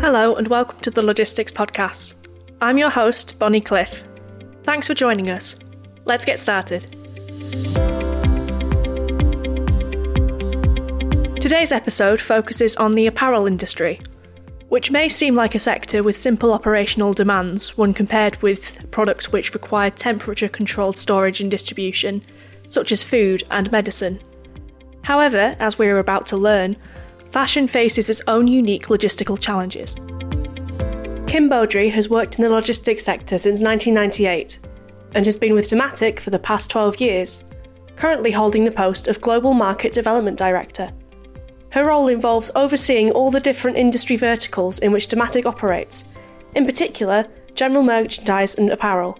[0.00, 2.14] Hello, and welcome to the Logistics Podcast.
[2.60, 4.04] I'm your host, Bonnie Cliff.
[4.62, 5.56] Thanks for joining us.
[6.04, 6.82] Let's get started.
[11.40, 14.00] Today's episode focuses on the apparel industry,
[14.68, 19.54] which may seem like a sector with simple operational demands when compared with products which
[19.54, 22.22] require temperature controlled storage and distribution,
[22.68, 24.20] such as food and medicine.
[25.02, 26.76] However, as we are about to learn,
[27.30, 29.94] fashion faces its own unique logistical challenges.
[31.26, 34.58] Kim Baudry has worked in the logistics sector since 1998
[35.14, 37.44] and has been with Dematic for the past 12 years,
[37.96, 40.92] currently holding the post of Global Market Development Director.
[41.70, 46.04] Her role involves overseeing all the different industry verticals in which Dematic operates,
[46.54, 49.18] in particular, general merchandise and apparel.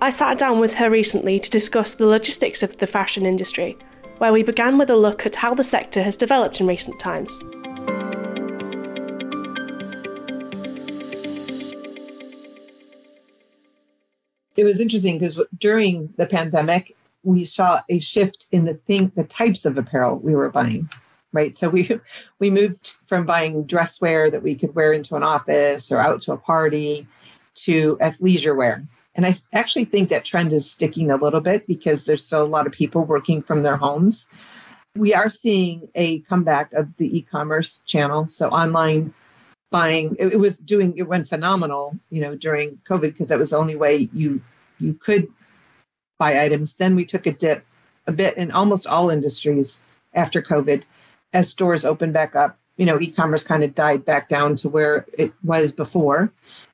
[0.00, 3.76] I sat down with her recently to discuss the logistics of the fashion industry,
[4.18, 7.42] where we began with a look at how the sector has developed in recent times.
[14.56, 19.24] It was interesting because during the pandemic, we saw a shift in the thing, the
[19.24, 20.88] types of apparel we were buying
[21.32, 21.56] right?
[21.56, 21.88] So we
[22.38, 26.22] we moved from buying dress wear that we could wear into an office or out
[26.22, 27.06] to a party
[27.54, 28.84] to leisure wear.
[29.14, 32.46] And I actually think that trend is sticking a little bit because there's still a
[32.46, 34.32] lot of people working from their homes.
[34.96, 38.28] We are seeing a comeback of the e-commerce channel.
[38.28, 39.12] So online
[39.70, 43.50] buying, it, it was doing, it went phenomenal, you know, during COVID because that was
[43.50, 44.40] the only way you
[44.78, 45.28] you could
[46.18, 46.76] buy items.
[46.76, 47.64] Then we took a dip
[48.06, 49.82] a bit in almost all industries
[50.14, 50.82] after COVID
[51.32, 55.06] as stores opened back up, you know, e-commerce kind of died back down to where
[55.16, 56.30] it was before,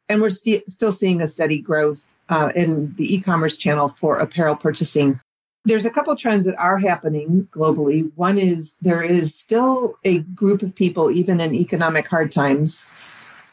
[0.09, 4.57] and we're st- still seeing a steady growth uh, in the e-commerce channel for apparel
[4.57, 5.21] purchasing.
[5.65, 8.11] There's a couple trends that are happening globally.
[8.15, 12.93] One is there is still a group of people, even in economic hard times,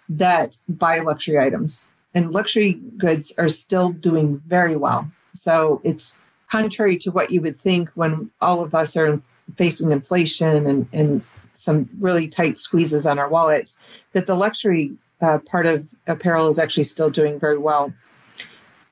[0.07, 5.09] that buy luxury items, and luxury goods are still doing very well.
[5.33, 9.19] So it's contrary to what you would think when all of us are
[9.57, 11.21] facing inflation and, and
[11.53, 13.77] some really tight squeezes on our wallets,
[14.13, 17.93] that the luxury uh, part of apparel is actually still doing very well.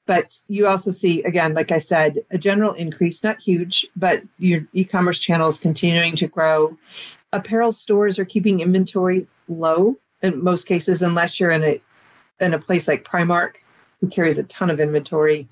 [0.05, 4.67] But you also see, again, like I said, a general increase, not huge, but your
[4.73, 6.77] e commerce channels continuing to grow.
[7.31, 11.81] Apparel stores are keeping inventory low in most cases, unless you're in a
[12.39, 13.55] in a place like Primark,
[14.01, 15.47] who carries a ton of inventory.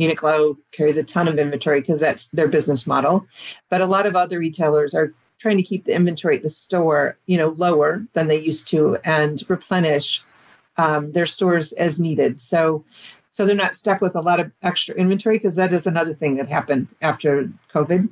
[0.00, 3.26] Uniqlo carries a ton of inventory because that's their business model.
[3.68, 7.18] But a lot of other retailers are trying to keep the inventory at the store,
[7.26, 10.22] you know, lower than they used to and replenish
[10.76, 12.40] um, their stores as needed.
[12.40, 12.84] So,
[13.32, 16.36] so they're not stuck with a lot of extra inventory because that is another thing
[16.36, 18.08] that happened after COVID.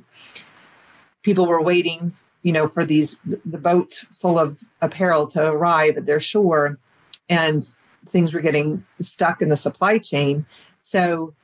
[1.21, 2.11] People were waiting,
[2.41, 6.77] you know, for these the boats full of apparel to arrive at their shore,
[7.29, 7.69] and
[8.07, 10.45] things were getting stuck in the supply chain.
[10.81, 11.35] So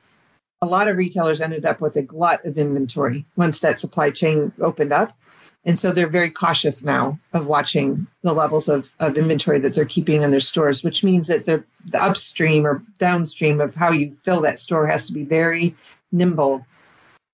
[0.60, 4.52] a lot of retailers ended up with a glut of inventory once that supply chain
[4.60, 5.16] opened up.
[5.64, 9.84] And so they're very cautious now of watching the levels of, of inventory that they're
[9.84, 11.62] keeping in their stores, which means that the
[11.94, 15.74] upstream or downstream of how you fill that store has to be very
[16.12, 16.64] nimble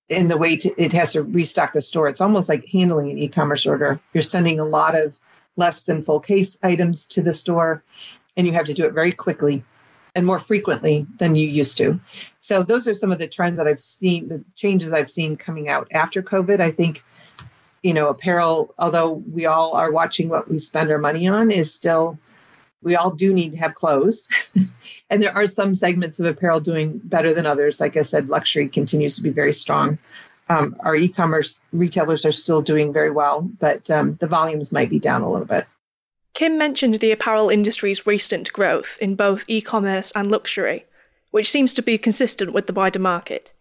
[0.09, 2.07] in the way to, it has to restock the store.
[2.07, 3.99] It's almost like handling an e commerce order.
[4.13, 5.13] You're sending a lot of
[5.55, 7.83] less than full case items to the store,
[8.35, 9.63] and you have to do it very quickly
[10.13, 11.99] and more frequently than you used to.
[12.39, 15.67] So those are some of the trends that I've seen, the changes I've seen coming
[15.67, 16.59] out after COVID.
[16.59, 17.03] I think,
[17.85, 21.71] you know, apparel, although we all are watching what we spend our money on, is
[21.71, 22.17] still
[22.81, 24.27] we all do need to have clothes.
[25.11, 27.79] and there are some segments of apparel doing better than others.
[27.79, 29.99] Like I said, luxury continues to be very strong.
[30.49, 34.99] Um, our e-commerce retailers are still doing very well, but um, the volumes might be
[34.99, 35.67] down a little bit.
[36.33, 40.85] Kim mentioned the apparel industry's recent growth in both e commerce and luxury,
[41.29, 43.53] which seems to be consistent with the wider market.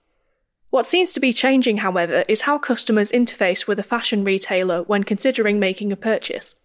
[0.74, 5.04] What seems to be changing, however, is how customers interface with a fashion retailer when
[5.04, 6.56] considering making a purchase.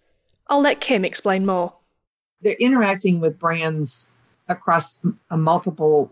[0.48, 1.76] I'll let Kim explain more.
[2.42, 4.14] They're interacting with brands
[4.48, 6.12] across multiple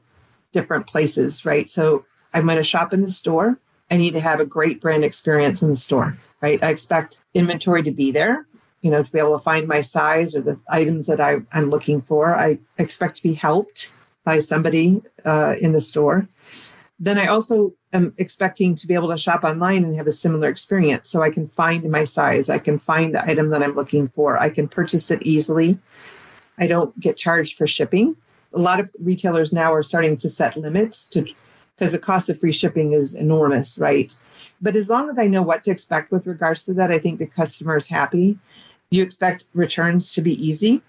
[0.51, 1.68] different places, right?
[1.68, 2.06] So
[2.36, 3.57] I'm going to shop in the store.
[3.89, 6.63] I need to have a great brand experience in the store, right?
[6.63, 8.45] I expect inventory to be there
[8.81, 11.71] you know, to be able to find my size or the items that I, am
[11.71, 12.36] looking for.
[12.36, 13.92] I expect to be helped
[14.24, 16.27] by somebody uh, in the store.
[16.99, 20.49] Then I also am expecting to be able to shop online and have a similar
[20.49, 21.09] experience.
[21.09, 24.39] So I can find my size, I can find the item that I'm looking for,
[24.39, 25.77] I can purchase it easily.
[26.57, 28.15] I don't get charged for shipping.
[28.53, 31.27] A lot of retailers now are starting to set limits to
[31.75, 34.13] because the cost of free shipping is enormous, right?
[34.61, 37.19] But as long as I know what to expect with regards to that, I think
[37.19, 38.39] the customer is happy.
[38.89, 40.81] You expect returns to be easy,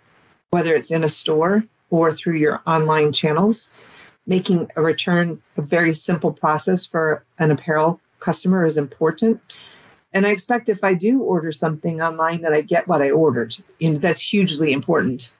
[0.50, 3.78] whether it's in a store or through your online channels.
[4.28, 9.40] Making a return a very simple process for an apparel customer is important.
[10.12, 13.56] And I expect if I do order something online that I get what I ordered.
[13.80, 15.36] And that's hugely important.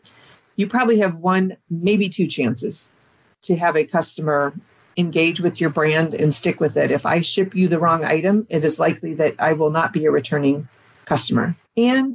[0.56, 2.96] You probably have one, maybe two chances
[3.42, 4.52] to have a customer
[4.96, 6.90] engage with your brand and stick with it.
[6.90, 10.04] If I ship you the wrong item, it is likely that I will not be
[10.06, 10.68] a returning
[11.04, 11.54] customer.
[11.76, 12.14] And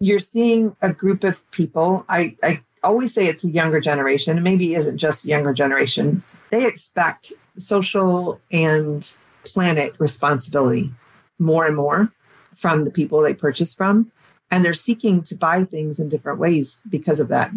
[0.00, 2.04] you're seeing a group of people.
[2.08, 6.22] I, I always say it's a younger generation, maybe isn't just younger generation.
[6.50, 9.12] They expect social and
[9.44, 10.92] planet responsibility
[11.38, 12.12] more and more
[12.54, 14.10] from the people they purchase from.
[14.50, 17.50] And they're seeking to buy things in different ways because of that.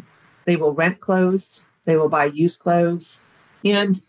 [0.45, 3.23] They will rent clothes, they will buy used clothes.
[3.63, 3.99] And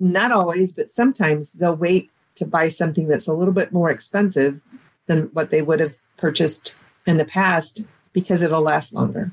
[0.00, 4.60] not always, but sometimes they'll wait to buy something that's a little bit more expensive
[5.06, 7.82] than what they would have purchased in the past
[8.12, 9.30] because it'll last longer.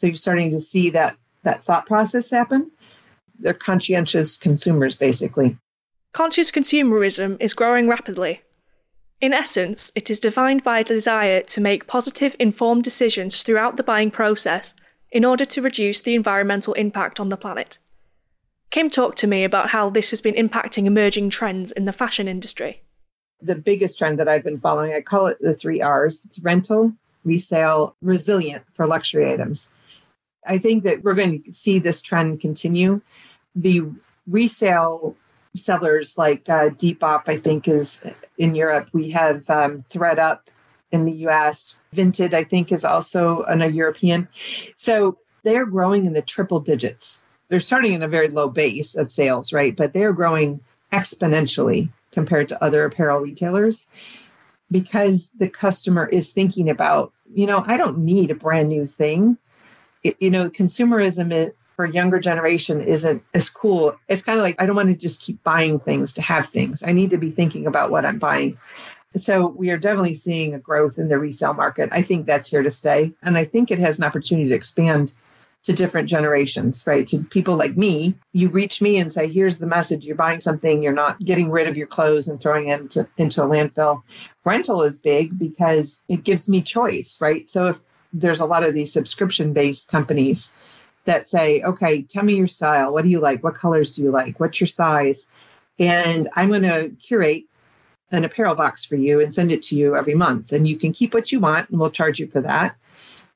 [0.00, 2.70] So you're starting to see that that thought process happen.
[3.38, 5.58] They're conscientious consumers, basically.
[6.14, 8.40] Conscious consumerism is growing rapidly.
[9.20, 13.82] In essence, it is defined by a desire to make positive, informed decisions throughout the
[13.82, 14.72] buying process
[15.12, 17.76] in order to reduce the environmental impact on the planet.
[18.70, 22.26] Kim talked to me about how this has been impacting emerging trends in the fashion
[22.26, 22.80] industry.
[23.42, 26.90] The biggest trend that I've been following, I call it the three R's it's rental,
[27.26, 29.74] resale, resilient for luxury items.
[30.46, 33.00] I think that we're going to see this trend continue.
[33.54, 33.82] The
[34.26, 35.16] resale
[35.56, 38.88] sellers like uh, Depop, I think, is in Europe.
[38.92, 40.40] We have um, ThredUp
[40.92, 41.84] in the US.
[41.94, 44.28] Vinted, I think, is also an, a European.
[44.76, 47.22] So they're growing in the triple digits.
[47.48, 49.74] They're starting in a very low base of sales, right?
[49.74, 50.60] But they're growing
[50.92, 53.88] exponentially compared to other apparel retailers
[54.70, 59.36] because the customer is thinking about, you know, I don't need a brand new thing.
[60.02, 63.96] It, you know, consumerism for younger generation isn't as cool.
[64.08, 66.82] It's kind of like I don't want to just keep buying things to have things.
[66.82, 68.58] I need to be thinking about what I'm buying.
[69.16, 71.88] So we are definitely seeing a growth in the resale market.
[71.90, 73.12] I think that's here to stay.
[73.22, 75.12] And I think it has an opportunity to expand
[75.62, 77.06] to different generations, right?
[77.08, 80.06] To people like me, you reach me and say, here's the message.
[80.06, 83.42] You're buying something, you're not getting rid of your clothes and throwing it into, into
[83.42, 84.02] a landfill.
[84.44, 87.48] Rental is big because it gives me choice, right?
[87.48, 87.80] So if
[88.12, 90.60] there's a lot of these subscription based companies
[91.04, 92.92] that say, okay, tell me your style.
[92.92, 93.42] What do you like?
[93.42, 94.38] What colors do you like?
[94.38, 95.26] What's your size?
[95.78, 97.44] And I'm going to curate
[98.12, 100.52] an apparel box for you and send it to you every month.
[100.52, 102.76] And you can keep what you want and we'll charge you for that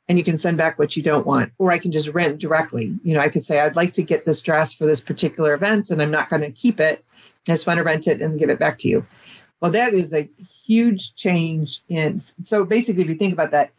[0.09, 2.95] and you can send back what you don't want or i can just rent directly
[3.03, 5.91] you know i could say i'd like to get this dress for this particular event
[5.91, 7.05] and i'm not going to keep it
[7.49, 9.07] i just want to rent it and give it back to you
[9.61, 10.29] well that is a
[10.65, 13.71] huge change in so basically if you think about that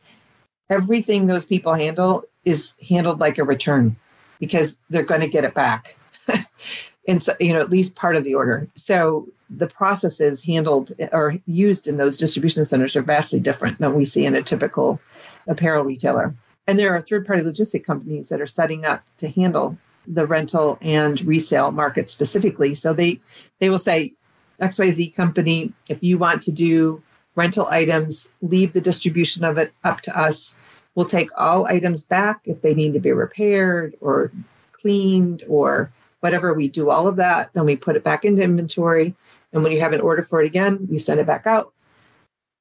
[0.70, 3.96] everything those people handle is handled like a return
[4.40, 5.98] because they're going to get it back
[7.08, 11.36] and so you know at least part of the order so the processes handled or
[11.46, 15.00] used in those distribution centers are vastly different than we see in a typical
[15.48, 16.34] apparel retailer.
[16.68, 19.78] And there are third party logistic companies that are setting up to handle
[20.08, 22.74] the rental and resale market specifically.
[22.74, 23.20] So they
[23.60, 24.14] they will say,
[24.62, 27.02] XYZ company, if you want to do
[27.36, 30.62] rental items, leave the distribution of it up to us.
[30.95, 34.31] We'll take all items back if they need to be repaired or
[34.71, 36.54] cleaned or whatever.
[36.54, 37.54] We do all of that.
[37.54, 39.16] Then we put it back into inventory.
[39.52, 41.74] And when you have an order for it again, we send it back out,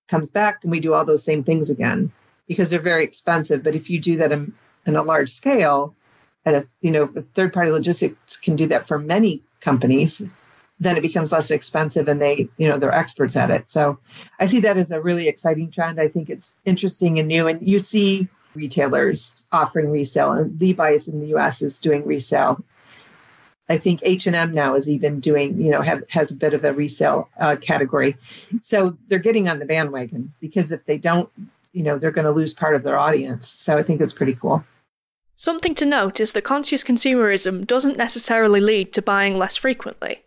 [0.08, 2.12] comes back, and we do all those same things again
[2.46, 3.62] because they're very expensive.
[3.62, 4.52] But if you do that in,
[4.86, 5.94] in a large scale,
[6.44, 10.30] and if you know third party logistics can do that for many companies,
[10.80, 13.70] then it becomes less expensive and they you know they're experts at it.
[13.70, 13.98] So
[14.40, 16.00] I see that as a really exciting trend.
[16.00, 21.20] I think it's interesting and new, and you see retailers offering resale, and Levi's in
[21.20, 21.62] the U.S.
[21.62, 22.62] is doing resale.
[23.68, 26.52] I think H and M now is even doing, you know, have, has a bit
[26.52, 28.14] of a resale uh, category.
[28.60, 31.30] So they're getting on the bandwagon because if they don't
[31.74, 34.34] you know they're going to lose part of their audience so i think it's pretty
[34.34, 34.64] cool
[35.34, 40.22] something to note is that conscious consumerism doesn't necessarily lead to buying less frequently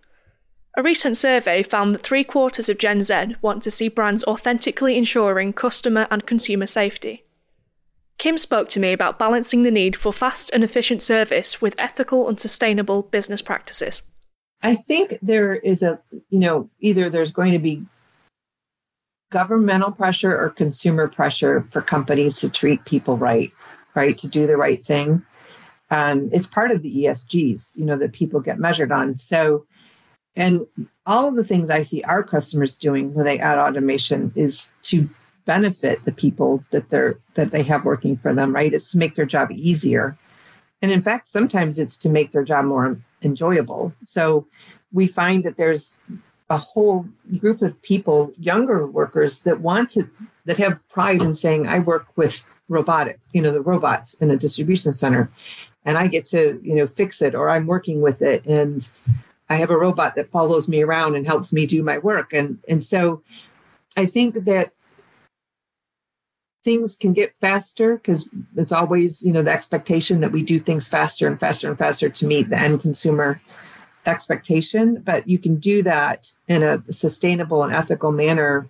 [0.77, 4.96] a recent survey found that three quarters of Gen Z want to see brands authentically
[4.96, 7.25] ensuring customer and consumer safety.
[8.19, 12.29] Kim spoke to me about balancing the need for fast and efficient service with ethical
[12.29, 14.03] and sustainable business practices.
[14.62, 17.84] I think there is a, you know, either there's going to be
[19.31, 23.51] governmental pressure or consumer pressure for companies to treat people right,
[23.96, 25.24] right, to do the right thing.
[25.89, 29.17] Um, it's part of the ESGs, you know, that people get measured on.
[29.17, 29.65] So
[30.38, 30.67] And
[31.08, 35.10] all of the things I see our customers doing when they add automation is to
[35.46, 38.72] benefit the people that they're that they have working for them, right?
[38.72, 40.15] It's to make their job easier.
[40.84, 43.91] And in fact, sometimes it's to make their job more enjoyable.
[44.03, 44.46] So
[44.94, 46.00] we find that there's
[46.51, 47.08] a whole
[47.39, 50.08] group of people, younger workers that want to
[50.46, 54.38] that have pride in saying, I work with robotic, you know, the robots in a
[54.38, 55.32] distribution center
[55.84, 58.88] and I get to, you know, fix it or I'm working with it and
[59.49, 62.33] I have a robot that follows me around and helps me do my work.
[62.33, 63.21] And and so
[63.95, 64.73] I think that
[66.63, 70.87] things can get faster because it's always, you know, the expectation that we do things
[70.87, 73.39] faster and faster and faster to meet the end consumer
[74.05, 75.01] expectation.
[75.05, 78.67] But you can do that in a sustainable and ethical manner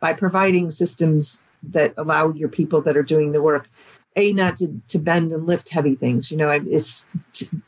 [0.00, 3.68] by providing systems that allow your people that are doing the work
[4.16, 7.08] a not to, to bend and lift heavy things you know it's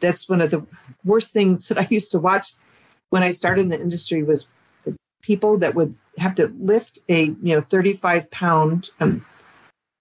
[0.00, 0.64] that's one of the
[1.04, 2.52] worst things that i used to watch
[3.10, 4.48] when i started in the industry was
[5.22, 9.24] people that would have to lift a you know 35 pound um,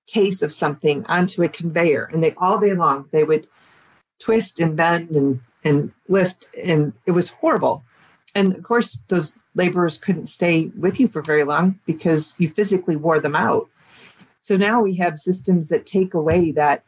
[0.08, 3.48] case of something onto a conveyor and they all day long they would
[4.20, 7.84] twist and bend and and lift and it was horrible.
[8.36, 12.96] And of course those laborers couldn't stay with you for very long because you physically
[12.96, 13.70] wore them out
[14.48, 16.86] so now we have systems that take away that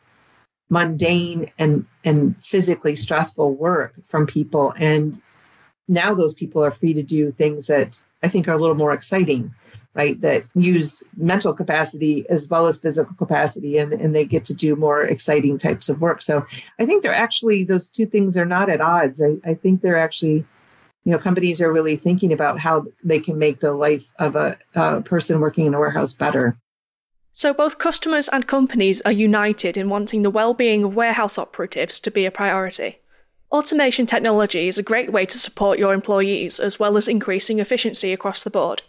[0.69, 4.73] mundane and and physically stressful work from people.
[4.77, 5.21] And
[5.89, 8.93] now those people are free to do things that i think are a little more
[8.93, 9.53] exciting
[9.95, 10.21] right?
[10.21, 14.75] That use mental capacity as well as physical capacity and, and they get to do
[14.75, 16.21] more exciting types of work.
[16.21, 16.45] So
[16.77, 19.21] i think they're actually those two things are not at odds.
[19.21, 20.45] I, I think they're actually
[21.03, 24.57] you know companies are really thinking about how they can make the life of a,
[24.75, 26.57] a person working in a warehouse better
[27.39, 32.11] so both customers and companies are united in wanting the well-being of warehouse operatives to
[32.11, 32.99] be a priority.
[33.49, 38.11] Automation technology is a great way to support your employees as well as increasing efficiency
[38.11, 38.81] across the board.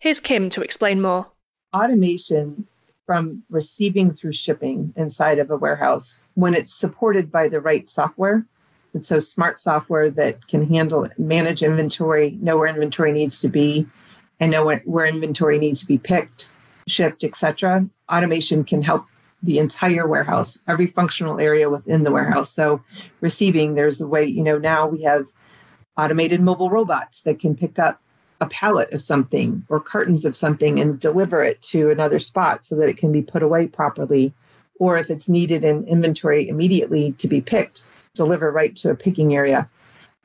[0.00, 1.28] Here's Kim to explain more.
[1.72, 2.66] Automation
[3.06, 8.44] from receiving through shipping inside of a warehouse, when it's supported by the right software,
[8.92, 13.86] and so smart software that can handle manage inventory, know where inventory needs to be,
[14.40, 16.50] and know where inventory needs to be picked,
[16.88, 17.86] shipped, etc.
[18.10, 19.06] Automation can help
[19.44, 22.50] the entire warehouse, every functional area within the warehouse.
[22.50, 22.82] So
[23.20, 25.26] receiving, there's a way, you know, now we have
[25.98, 28.00] automated mobile robots that can pick up
[28.40, 32.74] a pallet of something or cartons of something and deliver it to another spot so
[32.76, 34.32] that it can be put away properly.
[34.80, 37.82] Or if it's needed in inventory immediately to be picked,
[38.14, 39.68] deliver right to a picking area.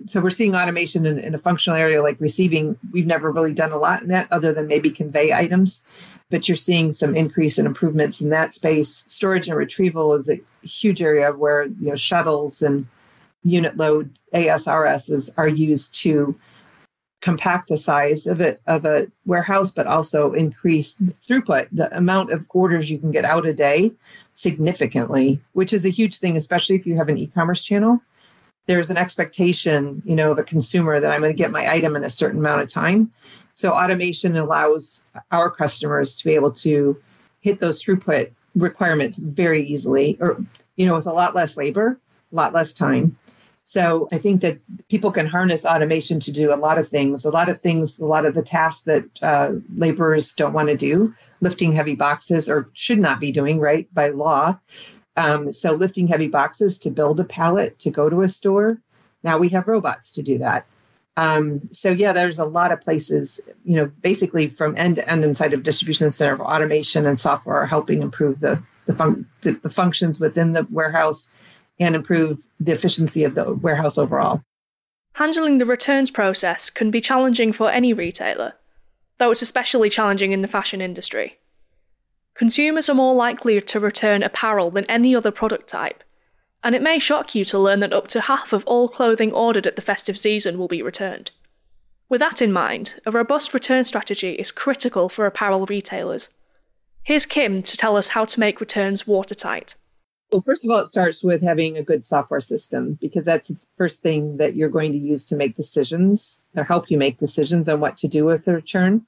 [0.05, 2.79] So we're seeing automation in, in a functional area like receiving.
[2.91, 5.85] We've never really done a lot in that other than maybe convey items
[6.29, 9.03] but you're seeing some increase in improvements in that space.
[9.07, 12.87] Storage and retrieval is a huge area where you know shuttles and
[13.43, 16.35] unit load ASRSs are used to
[17.21, 22.31] compact the size of it of a warehouse, but also increase the throughput, the amount
[22.31, 23.91] of orders you can get out a day
[24.35, 28.01] significantly, which is a huge thing, especially if you have an e-commerce channel.
[28.67, 31.95] There's an expectation, you know, of a consumer that I'm going to get my item
[31.95, 33.11] in a certain amount of time.
[33.59, 36.95] So automation allows our customers to be able to
[37.41, 40.41] hit those throughput requirements very easily, or
[40.77, 41.99] you know, with a lot less labor,
[42.31, 43.17] a lot less time.
[43.65, 47.31] So I think that people can harness automation to do a lot of things, a
[47.31, 51.13] lot of things, a lot of the tasks that uh, laborers don't want to do,
[51.41, 54.57] lifting heavy boxes or should not be doing, right, by law.
[55.17, 58.79] Um, so lifting heavy boxes to build a pallet to go to a store.
[59.21, 60.65] Now we have robots to do that.
[61.19, 65.25] Um, so yeah, there's a lot of places, you know, basically from end to end
[65.25, 69.51] inside of distribution center of automation and software are helping improve the the, fun- the,
[69.51, 71.35] the functions within the warehouse
[71.77, 74.41] and improve the efficiency of the warehouse overall.
[75.15, 78.53] Handling the returns process can be challenging for any retailer,
[79.17, 81.37] though it's especially challenging in the fashion industry.
[82.33, 86.01] Consumers are more likely to return apparel than any other product type,
[86.63, 89.67] and it may shock you to learn that up to half of all clothing ordered
[89.67, 91.31] at the festive season will be returned.
[92.09, 96.29] With that in mind, a robust return strategy is critical for apparel retailers.
[97.03, 99.75] Here's Kim to tell us how to make returns watertight.
[100.31, 103.57] Well, first of all, it starts with having a good software system because that's the
[103.77, 107.67] first thing that you're going to use to make decisions or help you make decisions
[107.67, 109.05] on what to do with the return.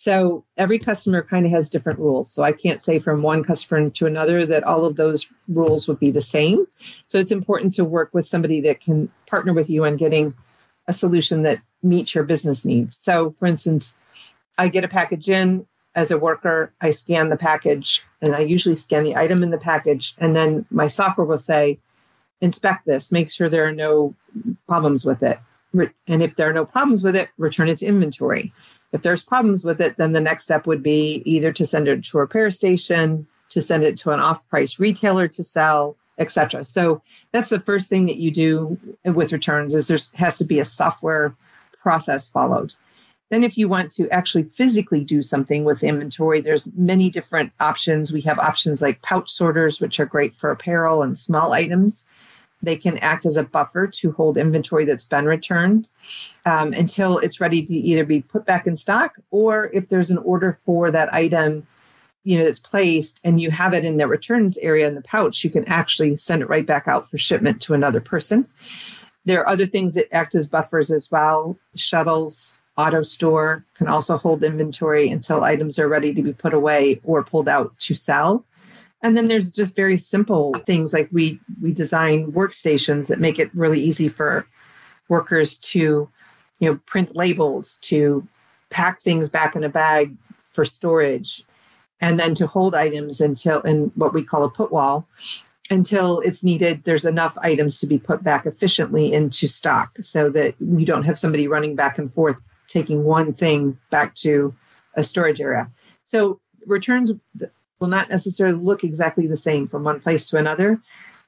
[0.00, 2.30] So every customer kind of has different rules.
[2.30, 5.98] So I can't say from one customer to another that all of those rules would
[5.98, 6.68] be the same.
[7.08, 10.32] So it's important to work with somebody that can partner with you on getting
[10.86, 12.96] a solution that meets your business needs.
[12.96, 13.98] So for instance,
[14.56, 18.76] I get a package in as a worker, I scan the package and I usually
[18.76, 21.76] scan the item in the package and then my software will say
[22.40, 24.14] inspect this, make sure there are no
[24.68, 25.40] problems with it.
[25.74, 28.52] and if there are no problems with it, return it to inventory.
[28.92, 32.04] If there's problems with it, then the next step would be either to send it
[32.04, 36.64] to a repair station, to send it to an off-price retailer to sell, etc.
[36.64, 37.02] So
[37.32, 40.64] that's the first thing that you do with returns is there has to be a
[40.64, 41.34] software
[41.80, 42.74] process followed.
[43.30, 48.10] Then if you want to actually physically do something with inventory, there's many different options.
[48.10, 52.10] We have options like pouch sorters, which are great for apparel and small items.
[52.62, 55.88] They can act as a buffer to hold inventory that's been returned
[56.44, 60.18] um, until it's ready to either be put back in stock or if there's an
[60.18, 61.66] order for that item
[62.24, 65.44] you know that's placed and you have it in the returns area in the pouch
[65.44, 68.46] you can actually send it right back out for shipment to another person.
[69.24, 71.58] There are other things that act as buffers as well.
[71.74, 77.24] Shuttles AutoStore can also hold inventory until items are ready to be put away or
[77.24, 78.44] pulled out to sell
[79.02, 83.54] and then there's just very simple things like we we design workstations that make it
[83.54, 84.46] really easy for
[85.08, 86.08] workers to,
[86.58, 88.26] you know, print labels, to
[88.70, 90.14] pack things back in a bag
[90.50, 91.44] for storage,
[92.00, 95.06] and then to hold items until in what we call a put wall
[95.70, 100.54] until it's needed there's enough items to be put back efficiently into stock so that
[100.60, 104.54] you don't have somebody running back and forth taking one thing back to
[104.94, 105.70] a storage area.
[106.04, 107.12] So returns
[107.80, 110.80] will not necessarily look exactly the same from one place to another,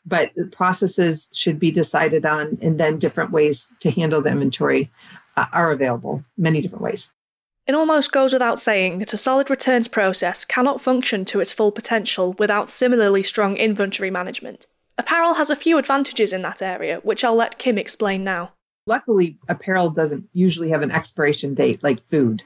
[0.07, 4.91] but the processes should be decided on, and then different ways to handle the inventory
[5.37, 7.13] uh, are available, many different ways.
[7.67, 11.71] It almost goes without saying that a solid returns process cannot function to its full
[11.71, 14.67] potential without similarly strong inventory management.
[14.99, 18.53] Apparel has a few advantages in that area, which I'll let Kim explain now.
[18.87, 22.43] Luckily, apparel doesn't usually have an expiration date like food.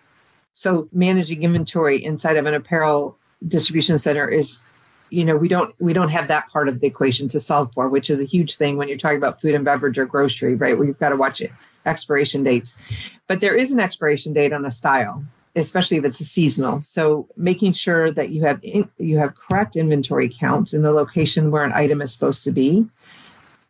[0.52, 3.16] So, managing inventory inside of an apparel
[3.49, 4.65] distribution center is
[5.11, 7.89] you know we don't we don't have that part of the equation to solve for
[7.89, 10.77] which is a huge thing when you're talking about food and beverage or grocery right?
[10.77, 11.51] Where you've got to watch it
[11.87, 12.77] expiration dates.
[13.29, 15.25] But there is an expiration date on a style
[15.57, 16.81] especially if it's a seasonal.
[16.83, 21.51] So making sure that you have in, you have correct inventory counts in the location
[21.51, 22.85] where an item is supposed to be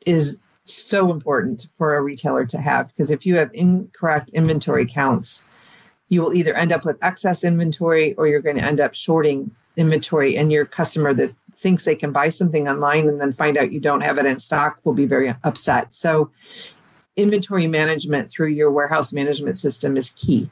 [0.07, 5.47] is so important for a retailer to have because if you have incorrect inventory counts
[6.09, 9.51] you will either end up with excess inventory or you're going to end up shorting
[9.77, 13.73] inventory and your customer that thinks they can buy something online and then find out
[13.73, 15.95] you don't have it in stock will be very upset.
[15.95, 16.31] So,
[17.17, 20.51] inventory management through your warehouse management system is key.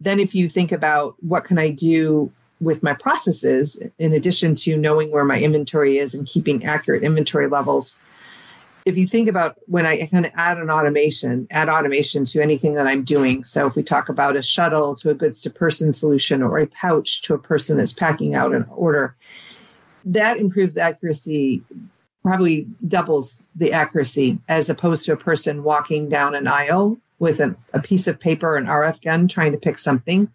[0.00, 4.76] Then, if you think about what can I do with my processes, in addition to
[4.76, 8.02] knowing where my inventory is and keeping accurate inventory levels,
[8.88, 12.72] if you think about when I kind of add an automation, add automation to anything
[12.72, 13.44] that I'm doing.
[13.44, 16.66] So if we talk about a shuttle to a goods to person solution or a
[16.66, 19.14] pouch to a person that's packing out an order,
[20.06, 21.62] that improves accuracy,
[22.22, 27.54] probably doubles the accuracy as opposed to a person walking down an aisle with a,
[27.74, 30.32] a piece of paper, an RF gun, trying to pick something.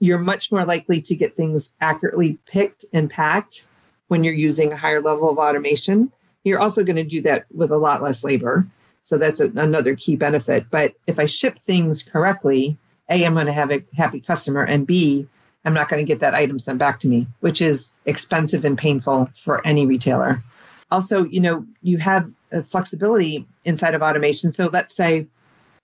[0.00, 3.68] You're much more likely to get things accurately picked and packed
[4.08, 6.10] when you're using a higher level of automation
[6.44, 8.66] you're also going to do that with a lot less labor.
[9.02, 10.66] So that's a, another key benefit.
[10.70, 12.76] But if I ship things correctly,
[13.08, 15.28] A, I'm going to have a happy customer, and B,
[15.64, 18.76] I'm not going to get that item sent back to me, which is expensive and
[18.76, 20.42] painful for any retailer.
[20.90, 24.52] Also, you know, you have uh, flexibility inside of automation.
[24.52, 25.26] So let's say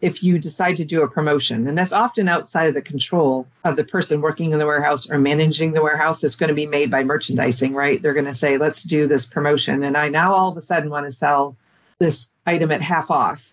[0.01, 1.67] if you decide to do a promotion.
[1.67, 5.19] And that's often outside of the control of the person working in the warehouse or
[5.19, 6.23] managing the warehouse.
[6.23, 8.01] It's going to be made by merchandising, right?
[8.01, 9.83] They're going to say, let's do this promotion.
[9.83, 11.57] And I now all of a sudden want to sell
[11.99, 13.53] this item at half off.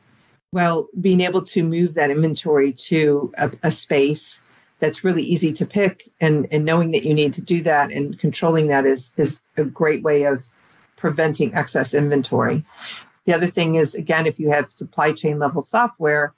[0.51, 4.47] Well, being able to move that inventory to a, a space
[4.79, 8.19] that's really easy to pick and, and knowing that you need to do that and
[8.19, 10.45] controlling that is, is a great way of
[10.95, 12.63] preventing excess inventory.
[13.25, 16.33] The other thing is, again, if you have supply chain level software,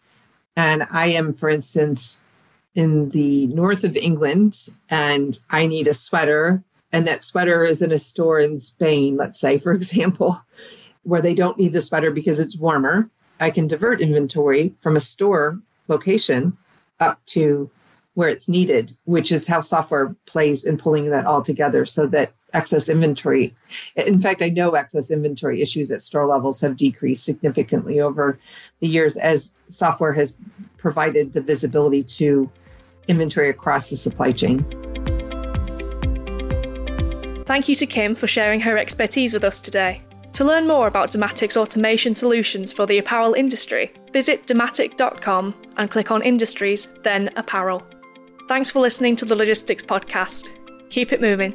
[0.56, 2.26] and I am, for instance,
[2.76, 7.92] in the north of England and I need a sweater, and that sweater is in
[7.92, 10.42] a store in Spain, let's say, for example,
[11.04, 15.02] where they don't need the sweater because it's warmer, I can divert inventory from a
[15.02, 16.58] store location
[17.00, 17.70] up to
[18.16, 22.34] where it's needed, which is how software plays in pulling that all together so that
[22.54, 23.54] excess inventory.
[23.96, 28.40] In fact, I know excess inventory issues at store levels have decreased significantly over
[28.80, 30.38] the years as software has
[30.78, 32.50] provided the visibility to
[33.08, 34.66] inventory across the supply chain.
[37.46, 40.02] Thank you to Kim for sharing her expertise with us today.
[40.34, 46.12] To learn more about Dematic's automation solutions for the apparel industry, visit dematic.com and click
[46.12, 47.82] on Industries, then Apparel.
[48.48, 50.50] Thanks for listening to the Logistics Podcast.
[50.90, 51.54] Keep it moving.